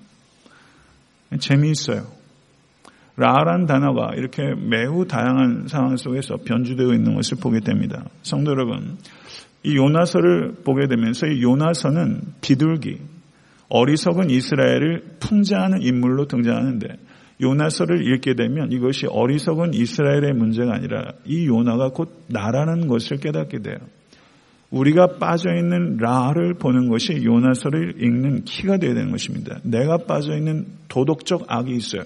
재미있어요. 1.38 2.06
라라는 3.16 3.66
단어가 3.66 4.14
이렇게 4.14 4.54
매우 4.54 5.06
다양한 5.06 5.66
상황 5.68 5.96
속에서 5.96 6.36
변주되어 6.36 6.94
있는 6.94 7.14
것을 7.14 7.36
보게 7.40 7.60
됩니다. 7.60 8.04
성도 8.22 8.52
여러분, 8.52 8.96
이 9.64 9.76
요나서를 9.76 10.62
보게 10.64 10.86
되면서 10.86 11.26
이 11.26 11.42
요나서는 11.42 12.20
비둘기, 12.40 13.00
어리석은 13.68 14.30
이스라엘을 14.30 15.16
풍자하는 15.20 15.82
인물로 15.82 16.26
등장하는데 16.26 16.88
요나서를 17.42 18.06
읽게 18.06 18.34
되면 18.34 18.72
이것이 18.72 19.06
어리석은 19.06 19.74
이스라엘의 19.74 20.32
문제가 20.32 20.74
아니라 20.74 21.12
이 21.24 21.46
요나가 21.46 21.90
곧 21.90 22.24
나라는 22.28 22.86
것을 22.86 23.18
깨닫게 23.18 23.58
돼요. 23.58 23.76
우리가 24.70 25.18
빠져 25.18 25.54
있는 25.54 25.98
라를 25.98 26.54
보는 26.54 26.88
것이 26.88 27.22
요나서를 27.22 28.02
읽는 28.02 28.44
키가 28.44 28.78
되어야 28.78 28.94
되는 28.94 29.10
것입니다. 29.10 29.58
내가 29.64 29.98
빠져 29.98 30.34
있는 30.34 30.66
도덕적 30.88 31.44
악이 31.48 31.72
있어요. 31.74 32.04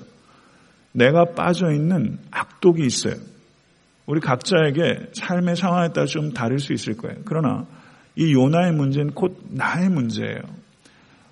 내가 0.90 1.26
빠져 1.36 1.70
있는 1.70 2.18
악독이 2.30 2.84
있어요. 2.84 3.14
우리 4.06 4.20
각자에게 4.20 5.10
삶의 5.12 5.56
상황에 5.56 5.92
따라 5.92 6.06
좀 6.06 6.32
다를 6.32 6.58
수 6.58 6.72
있을 6.72 6.96
거예요. 6.96 7.18
그러나 7.24 7.66
이 8.16 8.32
요나의 8.32 8.72
문제는 8.72 9.12
곧 9.12 9.38
나의 9.50 9.90
문제예요. 9.90 10.40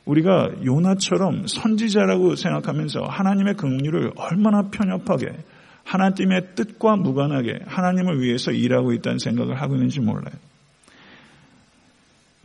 우리가 0.04 0.50
요나처럼 0.64 1.46
선지자라고 1.46 2.36
생각하면서 2.36 3.04
하나님의 3.04 3.54
긍휼을 3.54 4.12
얼마나 4.16 4.68
편협하게 4.70 5.32
하나님의 5.84 6.54
뜻과 6.54 6.96
무관하게 6.96 7.60
하나님을 7.66 8.20
위해서 8.20 8.50
일하고 8.50 8.92
있다는 8.92 9.18
생각을 9.18 9.60
하고 9.60 9.74
있는지 9.74 10.00
몰라요. 10.00 10.34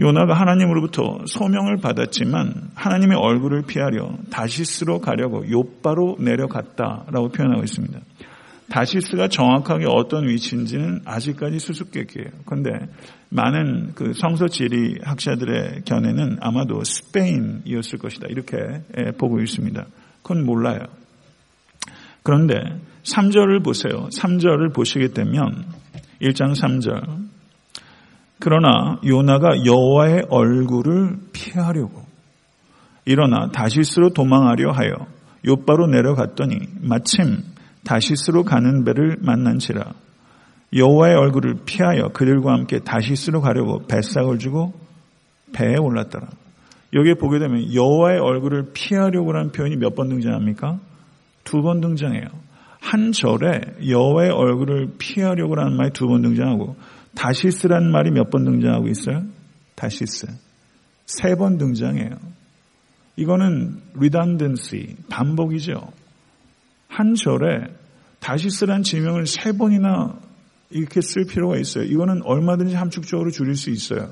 요나가 0.02 0.34
하나님으로부터 0.34 1.26
소명을 1.26 1.78
받았지만 1.78 2.72
하나님의 2.74 3.18
얼굴을 3.18 3.64
피하려 3.64 4.12
다시스로 4.32 5.00
가려고 5.00 5.50
요바로 5.50 6.16
내려갔다라고 6.20 7.30
표현하고 7.30 7.64
있습니다. 7.64 8.00
다시스가 8.70 9.28
정확하게 9.28 9.86
어떤 9.88 10.28
위치인지는 10.28 11.02
아직까지 11.06 11.60
수수께끼예요. 11.60 12.30
그런데 12.46 12.72
많은 13.30 13.94
그 13.96 14.14
성서 14.14 14.48
지리 14.48 14.98
학자들의 15.04 15.84
견해는 15.86 16.38
아마도 16.42 16.84
스페인이었을 16.84 18.00
것이다. 18.00 18.28
이렇게 18.30 18.58
예, 18.98 19.12
보고 19.12 19.40
있습니다. 19.40 19.86
그건 20.22 20.46
몰라요. 20.46 20.80
그런데 22.24 22.56
3절을 23.04 23.64
보세요. 23.64 24.08
3절을 24.10 24.74
보시게 24.74 25.10
되면 25.10 25.66
1장 26.22 26.54
3절 26.54 27.30
그러나 28.40 29.00
요나가 29.06 29.66
여호와의 29.66 30.28
얼굴을 30.30 31.18
피하려고 31.34 32.06
일어나 33.06 33.50
다시스로 33.52 34.12
도망하려 34.12 34.72
하여 34.72 34.92
요바로 35.46 35.88
내려갔더니 35.88 36.60
마침 36.82 37.44
다시스로 37.90 38.44
가는 38.44 38.84
배를 38.84 39.18
만난지라 39.20 39.94
여호와의 40.76 41.16
얼굴을 41.16 41.62
피하여 41.66 42.10
그들과 42.10 42.54
함께 42.54 42.78
다시스로 42.78 43.42
가려고 43.42 43.80
뱃삭을 43.88 44.38
주고 44.38 44.74
배에 45.54 45.76
올랐더라. 45.76 46.28
여기에 46.94 47.16
보게 47.16 47.40
되면 47.40 47.74
여호와의 47.74 48.20
얼굴을 48.20 48.74
피하려고라는 48.76 49.52
표현이 49.54 49.78
몇 49.78 49.96
번 49.96 50.10
등장합니까? 50.10 50.80
두 51.44 51.64
번 51.64 51.82
등장해요. 51.82 52.28
한 52.80 53.12
절에 53.12 53.62
여호와의 53.88 54.30
얼굴을 54.30 54.92
피하려고라는 55.00 55.76
말이 55.76 55.90
두 55.92 56.06
번 56.06 56.22
등장하고 56.22 56.76
다시스란 57.16 57.90
말이 57.92 58.12
몇 58.12 58.30
번 58.30 58.46
등장하고 58.46 58.88
있어요? 58.90 59.24
다시스. 59.74 60.28
세 61.08 61.36
번 61.36 61.58
등장해요. 61.58 62.12
이거는 63.16 63.82
redundancy, 63.96 64.96
반복이죠. 65.10 65.92
한 66.88 67.16
절에 67.16 67.79
다시스란 68.20 68.84
지명을 68.84 69.26
세 69.28 69.52
번이나 69.54 70.16
이렇게 70.70 71.02
쓸 71.02 71.26
필요가 71.26 71.58
있어요. 71.58 71.84
이거는 71.86 72.22
얼마든지 72.24 72.76
함축적으로 72.76 73.32
줄일 73.32 73.56
수 73.56 73.70
있어요. 73.70 74.10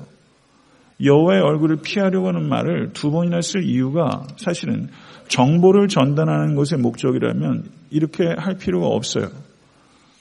여호와의 1.00 1.40
얼굴을 1.42 1.76
피하려고 1.82 2.28
하는 2.28 2.48
말을 2.48 2.92
두 2.92 3.10
번이나 3.10 3.40
쓸 3.40 3.62
이유가 3.62 4.26
사실은 4.36 4.88
정보를 5.28 5.88
전달하는 5.88 6.56
것의 6.56 6.80
목적이라면 6.80 7.70
이렇게 7.90 8.34
할 8.36 8.56
필요가 8.56 8.86
없어요. 8.88 9.28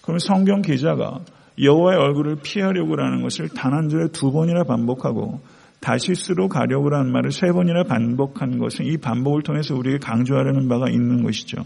그러면 0.01 0.19
성경 0.19 0.61
기자가 0.61 1.21
여호와의 1.59 1.99
얼굴을 1.99 2.37
피하려고 2.43 2.93
하는 3.01 3.23
것을 3.23 3.49
단 3.49 3.73
한 3.73 3.89
절에 3.89 4.09
두 4.09 4.31
번이나 4.31 4.63
반복하고 4.63 5.41
다시스로 5.79 6.47
가려고 6.47 6.93
하는 6.93 7.11
말을 7.11 7.31
세 7.31 7.47
번이나 7.51 7.83
반복한 7.83 8.59
것은 8.59 8.85
이 8.85 8.97
반복을 8.97 9.41
통해서 9.41 9.75
우리에게 9.75 9.99
강조하려는 9.99 10.67
바가 10.67 10.89
있는 10.89 11.23
것이죠. 11.23 11.63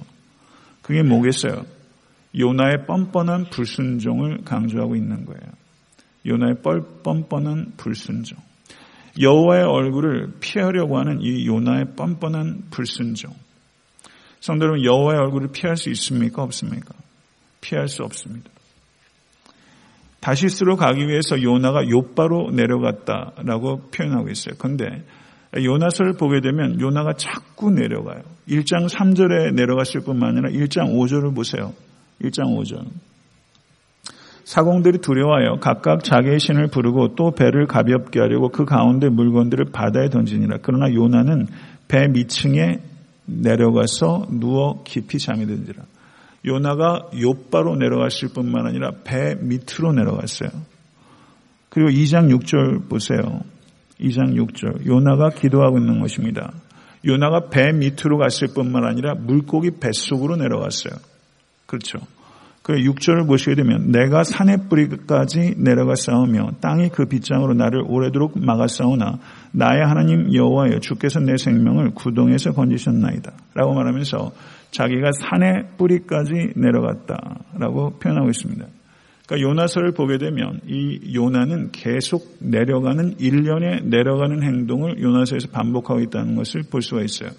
그게 0.81 1.03
뭐겠어요? 1.03 1.65
요나의 2.37 2.85
뻔뻔한 2.85 3.45
불순종을 3.49 4.43
강조하고 4.45 4.95
있는 4.95 5.25
거예요. 5.25 5.51
요나의 6.25 6.55
뻔뻔한 7.03 7.73
불순종. 7.77 8.37
여호와의 9.19 9.63
얼굴을 9.63 10.33
피하려고 10.39 10.97
하는 10.97 11.19
이 11.21 11.45
요나의 11.45 11.95
뻔뻔한 11.95 12.63
불순종. 12.71 13.33
성도 14.39 14.65
여러분, 14.65 14.83
여호와의 14.85 15.19
얼굴을 15.19 15.49
피할 15.51 15.75
수 15.75 15.89
있습니까? 15.89 16.41
없습니까? 16.43 16.93
피할 17.59 17.87
수 17.87 18.03
없습니다. 18.03 18.49
다시스로 20.21 20.75
가기 20.75 21.07
위해서 21.07 21.41
요나가 21.41 21.87
요바로 21.87 22.51
내려갔다라고 22.51 23.89
표현하고 23.89 24.29
있어요. 24.29 24.55
그런데 24.57 25.03
요나서를 25.55 26.13
보게 26.13 26.39
되면 26.41 26.79
요나가 26.79 27.13
자꾸 27.13 27.71
내려가요. 27.71 28.21
1장 28.47 28.87
3절에 28.87 29.53
내려갔을 29.53 30.01
뿐만 30.01 30.29
아니라 30.29 30.49
1장 30.49 30.93
5절을 30.93 31.35
보세요. 31.35 31.73
1장 32.23 32.57
5절. 32.57 32.85
사공들이 34.43 34.99
두려워하여 34.99 35.59
각각 35.61 36.03
자기의 36.03 36.39
신을 36.39 36.67
부르고 36.67 37.15
또 37.15 37.31
배를 37.31 37.67
가볍게 37.67 38.19
하려고 38.19 38.49
그 38.49 38.65
가운데 38.65 39.07
물건들을 39.07 39.65
바다에 39.71 40.09
던지니라. 40.09 40.57
그러나 40.61 40.93
요나는 40.93 41.47
배 41.87 42.07
밑층에 42.07 42.79
내려가서 43.25 44.27
누워 44.31 44.83
깊이 44.83 45.19
잠이 45.19 45.45
든지라. 45.45 45.83
요나가 46.45 47.09
요바로 47.17 47.75
내려갔을 47.75 48.29
뿐만 48.33 48.65
아니라 48.65 48.91
배 49.03 49.35
밑으로 49.39 49.93
내려갔어요. 49.93 50.49
그리고 51.69 51.89
2장 51.89 52.35
6절 52.35 52.89
보세요. 52.89 53.41
2장 54.01 54.35
6절. 54.35 54.85
요나가 54.87 55.29
기도하고 55.29 55.77
있는 55.77 56.01
것입니다. 56.01 56.51
요나가 57.05 57.49
배 57.49 57.71
밑으로 57.71 58.17
갔을 58.17 58.49
뿐만 58.53 58.83
아니라 58.83 59.13
물고기 59.15 59.71
뱃속으로 59.79 60.35
내려갔어요. 60.35 60.93
그렇죠. 61.71 61.99
그 62.63 62.73
6절을 62.73 63.27
보시게 63.27 63.55
되면 63.55 63.91
내가 63.91 64.23
산의 64.23 64.67
뿌리까지 64.69 65.55
내려가 65.57 65.95
싸우며 65.95 66.51
땅이 66.59 66.89
그 66.89 67.05
빗장으로 67.05 67.53
나를 67.53 67.83
오래도록 67.87 68.33
막아 68.37 68.67
싸우나 68.67 69.19
나의 69.53 69.81
하나님 69.81 70.33
여호와여 70.33 70.79
주께서 70.79 71.21
내 71.21 71.37
생명을 71.37 71.91
구동에서 71.95 72.51
건지셨나이다. 72.51 73.31
라고 73.53 73.73
말하면서 73.73 74.31
자기가 74.71 75.11
산의 75.13 75.77
뿌리까지 75.77 76.53
내려갔다 76.57 77.15
라고 77.57 77.97
표현하고 77.99 78.29
있습니다. 78.29 78.65
그러니까 79.25 79.49
요나서를 79.49 79.93
보게 79.93 80.17
되면 80.17 80.59
이 80.67 81.15
요나는 81.15 81.71
계속 81.71 82.35
내려가는 82.39 83.15
일련의 83.17 83.83
내려가는 83.85 84.43
행동을 84.43 85.01
요나서에서 85.01 85.47
반복하고 85.51 86.01
있다는 86.01 86.35
것을 86.35 86.63
볼 86.69 86.81
수가 86.81 87.01
있어요. 87.01 87.29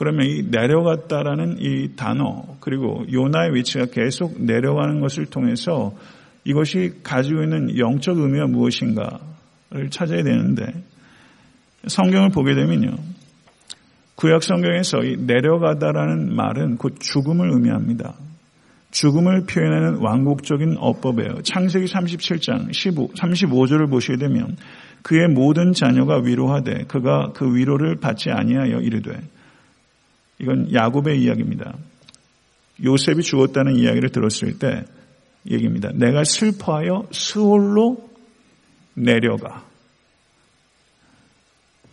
그러면 0.00 0.26
이 0.28 0.44
내려갔다라는 0.50 1.56
이 1.58 1.90
단어 1.94 2.56
그리고 2.60 3.04
요나의 3.12 3.54
위치가 3.54 3.84
계속 3.84 4.42
내려가는 4.42 4.98
것을 4.98 5.26
통해서 5.26 5.92
이것이 6.44 6.94
가지고 7.02 7.42
있는 7.42 7.76
영적 7.76 8.16
의미가 8.16 8.46
무엇인가를 8.46 9.90
찾아야 9.90 10.22
되는데 10.22 10.72
성경을 11.86 12.30
보게 12.30 12.54
되면요. 12.54 12.96
구약 14.14 14.42
성경에서 14.42 15.00
내려가다라는 15.18 16.34
말은 16.34 16.78
곧 16.78 16.98
죽음을 16.98 17.50
의미합니다. 17.52 18.14
죽음을 18.92 19.44
표현하는 19.44 19.96
왕국적인 19.96 20.76
어법이에요. 20.78 21.42
창세기 21.42 21.84
37장 21.84 22.72
15, 22.72 23.08
35절을 23.08 23.90
보시게 23.90 24.16
되면 24.16 24.56
그의 25.02 25.28
모든 25.28 25.74
자녀가 25.74 26.22
위로하되 26.24 26.84
그가 26.84 27.32
그 27.34 27.54
위로를 27.54 27.96
받지 27.96 28.30
아니하여 28.30 28.80
이르되 28.80 29.20
이건 30.40 30.72
야곱의 30.72 31.20
이야기입니다. 31.22 31.76
요셉이 32.82 33.22
죽었다는 33.22 33.76
이야기를 33.76 34.10
들었을 34.10 34.58
때 34.58 34.84
얘기입니다. 35.50 35.90
내가 35.94 36.24
슬퍼하여 36.24 37.08
스올로 37.12 38.08
내려가. 38.94 39.64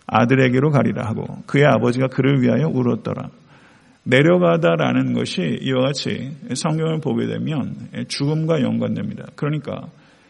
아들에게로 0.05 0.71
가리라 0.71 1.05
하고 1.05 1.25
그의 1.45 1.65
아버지가 1.65 2.07
그를 2.07 2.41
위하여 2.41 2.67
울었더라. 2.67 3.29
내려가다라는 4.03 5.13
것이 5.13 5.59
이와 5.61 5.87
같이 5.87 6.31
성경을 6.53 7.01
보게 7.01 7.27
되면 7.27 7.75
죽음과 8.07 8.61
연관됩니다. 8.61 9.25
그러니까 9.35 9.89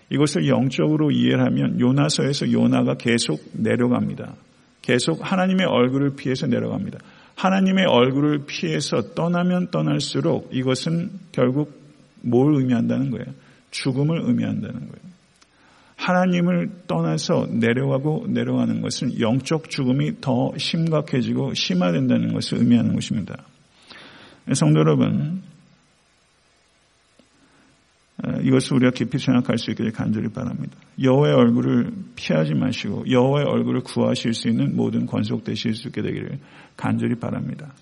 이것을 0.09 0.47
영적으로 0.47 1.11
이해를 1.11 1.45
하면 1.45 1.79
요나서에서 1.79 2.51
요나가 2.51 2.95
계속 2.95 3.39
내려갑니다. 3.53 4.33
계속 4.81 5.19
하나님의 5.21 5.67
얼굴을 5.67 6.15
피해서 6.15 6.47
내려갑니다. 6.47 6.97
하나님의 7.37 7.85
얼굴을 7.85 8.45
피해서 8.47 9.13
떠나면 9.13 9.69
떠날수록 9.69 10.49
이것은 10.51 11.11
결국 11.31 11.71
뭘 12.21 12.55
의미한다는 12.55 13.11
거예요? 13.11 13.25
죽음을 13.69 14.21
의미한다는 14.23 14.79
거예요. 14.79 15.07
하나님을 15.97 16.69
떠나서 16.87 17.47
내려가고 17.51 18.25
내려가는 18.27 18.81
것은 18.81 19.19
영적 19.19 19.69
죽음이 19.69 20.19
더 20.19 20.51
심각해지고 20.57 21.53
심화된다는 21.53 22.33
것을 22.33 22.59
의미하는 22.59 22.93
것입니다. 22.93 23.35
성도 24.53 24.79
여러분, 24.79 25.41
이것을 28.43 28.77
우리가 28.77 28.91
깊이 28.91 29.19
생각할 29.19 29.57
수 29.57 29.69
있기를 29.71 29.91
간절히 29.91 30.29
바랍니다. 30.29 30.75
여호와의 31.01 31.35
얼굴을 31.35 31.91
피하지 32.15 32.55
마시고 32.55 33.09
여호와의 33.09 33.45
얼굴을 33.45 33.81
구하실 33.81 34.33
수 34.33 34.49
있는 34.49 34.75
모든 34.75 35.05
권속 35.05 35.43
되실 35.43 35.75
수 35.75 35.89
있게 35.89 36.01
되기를 36.01 36.39
간절히 36.75 37.15
바랍니다. 37.15 37.73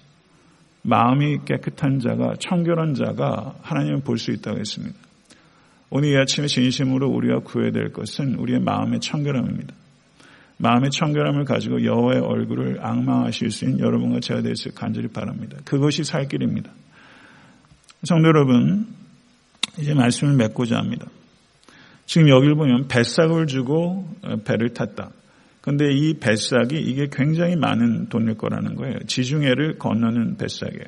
마음이 0.84 1.40
깨끗한 1.46 2.00
자가 2.00 2.36
청결한 2.40 2.94
자가 2.94 3.56
하나님을 3.62 4.02
볼 4.02 4.18
수 4.18 4.32
있다고 4.32 4.60
했습니다. 4.60 4.96
오늘 5.90 6.10
이 6.10 6.18
아침에 6.18 6.48
진심으로 6.48 7.10
우리가 7.10 7.40
구해야 7.40 7.72
될 7.72 7.94
것은 7.94 8.36
우리의 8.36 8.60
마음의 8.60 9.00
청결함입니다. 9.00 9.74
마음의 10.58 10.90
청결함을 10.92 11.46
가지고 11.46 11.84
여호와의 11.84 12.22
얼굴을 12.22 12.80
악망하실 12.82 13.52
수 13.52 13.66
있는 13.66 13.80
여러분과 13.80 14.20
제가 14.20 14.42
될수 14.42 14.74
간절히 14.74 15.08
바랍니다. 15.08 15.58
그것이 15.66 16.04
살 16.04 16.28
길입니다. 16.28 16.72
성도 18.04 18.28
여러분, 18.28 18.88
이제 19.80 19.94
말씀을 19.94 20.36
맺고자 20.36 20.78
합니다. 20.78 21.08
지금 22.06 22.30
여기를 22.30 22.56
보면 22.56 22.88
뱃삭을 22.88 23.48
주고 23.48 24.08
어, 24.24 24.36
배를 24.38 24.74
탔다. 24.74 25.12
근데 25.62 25.92
이 25.92 26.14
뱃삭이 26.20 26.80
이게 26.80 27.08
굉장히 27.12 27.56
많은 27.56 28.10
돈일 28.10 28.36
거라는 28.36 28.76
거예요. 28.76 29.00
지중해를 29.08 29.80
건너는 29.80 30.38
뱃삭이에요. 30.38 30.86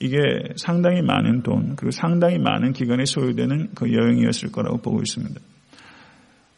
이게 0.00 0.18
상당히 0.56 1.02
많은 1.02 1.42
돈, 1.42 1.76
그리고 1.76 1.90
상당히 1.90 2.38
많은 2.38 2.72
기간에 2.72 3.04
소요되는 3.04 3.70
그 3.74 3.92
여행이었을 3.92 4.50
거라고 4.52 4.78
보고 4.78 5.00
있습니다. 5.00 5.40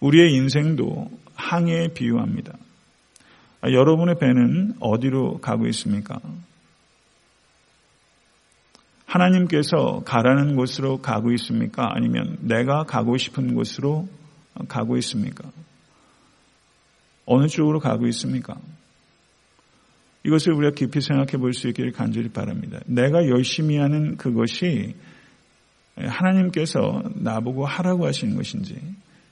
우리의 0.00 0.32
인생도 0.34 1.10
항해에 1.34 1.88
비유합니다. 1.88 2.52
아, 3.62 3.70
여러분의 3.70 4.18
배는 4.18 4.74
어디로 4.80 5.38
가고 5.38 5.66
있습니까? 5.68 6.18
하나님께서 9.10 10.02
가라는 10.04 10.54
곳으로 10.54 10.98
가고 10.98 11.32
있습니까? 11.32 11.90
아니면 11.92 12.36
내가 12.40 12.84
가고 12.84 13.16
싶은 13.16 13.54
곳으로 13.54 14.08
가고 14.68 14.96
있습니까? 14.98 15.50
어느 17.26 17.48
쪽으로 17.48 17.80
가고 17.80 18.06
있습니까? 18.06 18.56
이것을 20.24 20.52
우리가 20.52 20.74
깊이 20.74 21.00
생각해 21.00 21.38
볼 21.38 21.52
수 21.52 21.66
있기를 21.68 21.90
간절히 21.92 22.28
바랍니다. 22.28 22.78
내가 22.86 23.26
열심히 23.26 23.78
하는 23.78 24.16
그것이 24.16 24.94
하나님께서 25.96 27.02
나보고 27.16 27.66
하라고 27.66 28.06
하시는 28.06 28.36
것인지, 28.36 28.78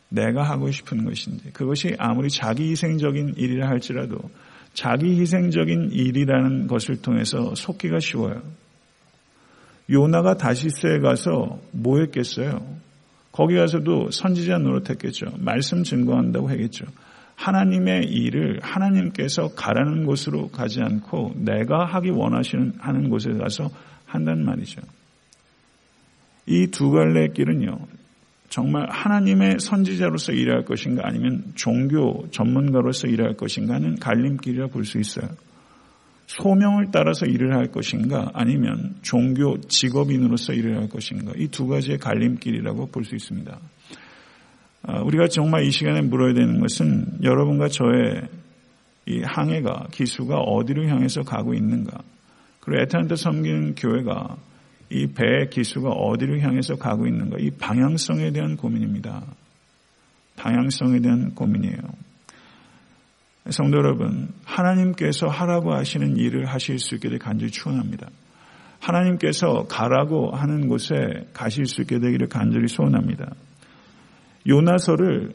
내가 0.08 0.42
하고 0.42 0.70
싶은 0.72 1.04
것인지, 1.04 1.52
그것이 1.52 1.94
아무리 1.98 2.30
자기 2.30 2.70
희생적인 2.70 3.34
일이라 3.36 3.68
할지라도 3.68 4.18
자기 4.74 5.20
희생적인 5.20 5.90
일이라는 5.92 6.66
것을 6.66 7.00
통해서 7.00 7.54
속기가 7.54 8.00
쉬워요. 8.00 8.42
요나가 9.90 10.37
다시스에 10.37 10.98
가서 11.01 11.59
뭐 11.72 11.98
했겠어요? 12.01 12.61
거기 13.33 13.55
가서도 13.57 14.11
선지자 14.11 14.59
노릇했겠죠. 14.59 15.27
말씀 15.38 15.83
증거한다고 15.85 16.48
하겠죠. 16.51 16.87
하나님의 17.37 18.05
일을 18.05 18.59
하나님께서 18.62 19.55
가라는 19.55 20.07
곳으로 20.07 20.48
가지 20.48 20.81
않고 20.83 21.35
내가 21.37 21.85
하기 21.85 22.11
원하시는 22.11 22.74
하는 22.79 23.09
곳에 23.11 23.31
가서 23.33 23.70
한단 24.07 24.44
말이죠. 24.44 24.81
이 26.46 26.66
두 26.68 26.90
갈래의 26.90 27.33
길은요. 27.35 27.79
정말 28.48 28.88
하나님의 28.90 29.61
선지자로서 29.61 30.33
일할 30.33 30.64
것인가 30.64 31.03
아니면 31.05 31.44
종교 31.55 32.27
전문가로서 32.31 33.07
일할 33.07 33.35
것인가 33.35 33.74
하는 33.74 33.96
갈림길이라 33.96 34.68
볼 34.68 34.85
수 34.85 34.98
있어요. 34.98 35.29
소명을 36.28 36.88
따라서 36.92 37.24
일을 37.26 37.54
할 37.56 37.68
것인가 37.68 38.30
아니면 38.34 38.96
종교 39.02 39.58
직업인으로서 39.62 40.52
일을 40.52 40.76
할 40.76 40.88
것인가 40.88 41.32
이 41.36 41.48
두 41.48 41.66
가지의 41.66 41.98
갈림길이라고 41.98 42.88
볼 42.88 43.04
수 43.04 43.14
있습니다. 43.16 43.58
아, 44.82 45.00
우리가 45.00 45.28
정말 45.28 45.64
이 45.64 45.70
시간에 45.70 46.02
물어야 46.02 46.34
되는 46.34 46.60
것은 46.60 47.18
여러분과 47.22 47.68
저의 47.68 48.22
이 49.06 49.22
항해가 49.24 49.88
기수가 49.90 50.36
어디를 50.36 50.88
향해서 50.88 51.22
가고 51.22 51.54
있는가 51.54 51.98
그리고 52.60 52.82
에탄트 52.82 53.16
섬기는 53.16 53.74
교회가 53.74 54.36
이 54.90 55.06
배의 55.06 55.48
기수가 55.50 55.88
어디를 55.88 56.42
향해서 56.42 56.76
가고 56.76 57.06
있는가 57.06 57.38
이 57.38 57.50
방향성에 57.50 58.32
대한 58.32 58.56
고민입니다. 58.56 59.22
방향성에 60.36 61.00
대한 61.00 61.34
고민이에요. 61.34 61.78
성도 63.50 63.78
여러분, 63.78 64.28
하나님께서 64.44 65.26
하라고 65.26 65.72
하시는 65.72 66.16
일을 66.16 66.46
하실 66.46 66.78
수 66.78 66.94
있게 66.96 67.08
되 67.08 67.18
간절히 67.18 67.50
축원합니다. 67.50 68.08
하나님께서 68.80 69.64
가라고 69.68 70.30
하는 70.32 70.68
곳에 70.68 70.94
가실 71.32 71.66
수 71.66 71.82
있게 71.82 71.98
되기를 71.98 72.28
간절히 72.28 72.68
소원합니다. 72.68 73.34
요나서를 74.46 75.32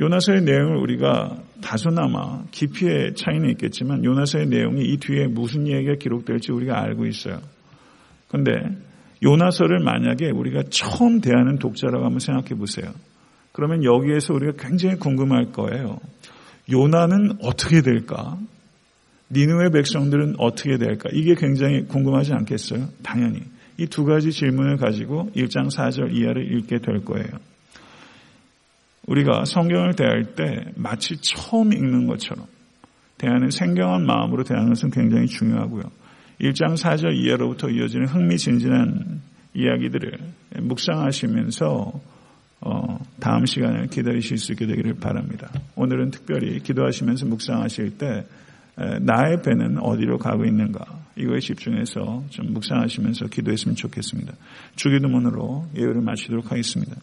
요나서의 0.00 0.42
내용을 0.42 0.76
우리가 0.76 1.36
다소나마 1.62 2.42
깊이의 2.50 3.14
차이는 3.14 3.50
있겠지만 3.50 4.04
요나서의 4.04 4.46
내용이 4.46 4.84
이 4.86 4.96
뒤에 4.96 5.28
무슨 5.28 5.68
얘기가 5.68 5.94
기록될지 6.00 6.52
우리가 6.52 6.80
알고 6.82 7.06
있어요. 7.06 7.38
그런데 8.28 8.52
요나서를 9.22 9.78
만약에 9.78 10.30
우리가 10.30 10.64
처음 10.70 11.20
대하는 11.20 11.58
독자라고 11.58 12.04
한번 12.04 12.18
생각해 12.18 12.58
보세요. 12.58 12.92
그러면 13.52 13.84
여기에서 13.84 14.34
우리가 14.34 14.52
굉장히 14.58 14.96
궁금할 14.96 15.52
거예요. 15.52 16.00
요나는 16.70 17.38
어떻게 17.42 17.82
될까? 17.82 18.38
니누의 19.30 19.70
백성들은 19.70 20.36
어떻게 20.38 20.78
될까? 20.78 21.08
이게 21.12 21.34
굉장히 21.34 21.84
궁금하지 21.86 22.32
않겠어요? 22.32 22.88
당연히. 23.02 23.42
이 23.78 23.86
두 23.86 24.04
가지 24.04 24.30
질문을 24.30 24.76
가지고 24.76 25.30
1장 25.34 25.66
4절 25.74 26.14
이하를 26.14 26.56
읽게 26.56 26.78
될 26.78 27.04
거예요. 27.04 27.28
우리가 29.06 29.44
성경을 29.44 29.94
대할 29.94 30.34
때 30.34 30.70
마치 30.76 31.16
처음 31.20 31.72
읽는 31.72 32.06
것처럼 32.06 32.46
대하는 33.18 33.50
생경한 33.50 34.06
마음으로 34.06 34.44
대하는 34.44 34.68
것은 34.70 34.90
굉장히 34.90 35.26
중요하고요. 35.26 35.82
1장 36.40 36.74
4절 36.74 37.16
이하로부터 37.16 37.68
이어지는 37.68 38.06
흥미진진한 38.06 39.20
이야기들을 39.54 40.18
묵상하시면서 40.60 42.00
어, 42.64 42.98
다음 43.20 43.44
시간을 43.44 43.88
기다리실 43.88 44.38
수 44.38 44.52
있게 44.52 44.66
되기를 44.66 44.94
바랍니다. 44.94 45.50
오늘은 45.76 46.10
특별히 46.10 46.60
기도하시면서 46.60 47.26
묵상하실 47.26 47.98
때 47.98 48.24
나의 49.02 49.42
배는 49.42 49.78
어디로 49.78 50.18
가고 50.18 50.44
있는가 50.44 50.84
이거에 51.16 51.38
집중해서 51.38 52.24
좀 52.30 52.52
묵상하시면서 52.54 53.26
기도했으면 53.26 53.76
좋겠습니다. 53.76 54.32
주기도문으로 54.76 55.68
예배를 55.76 56.00
마치도록 56.00 56.50
하겠습니다. 56.50 56.96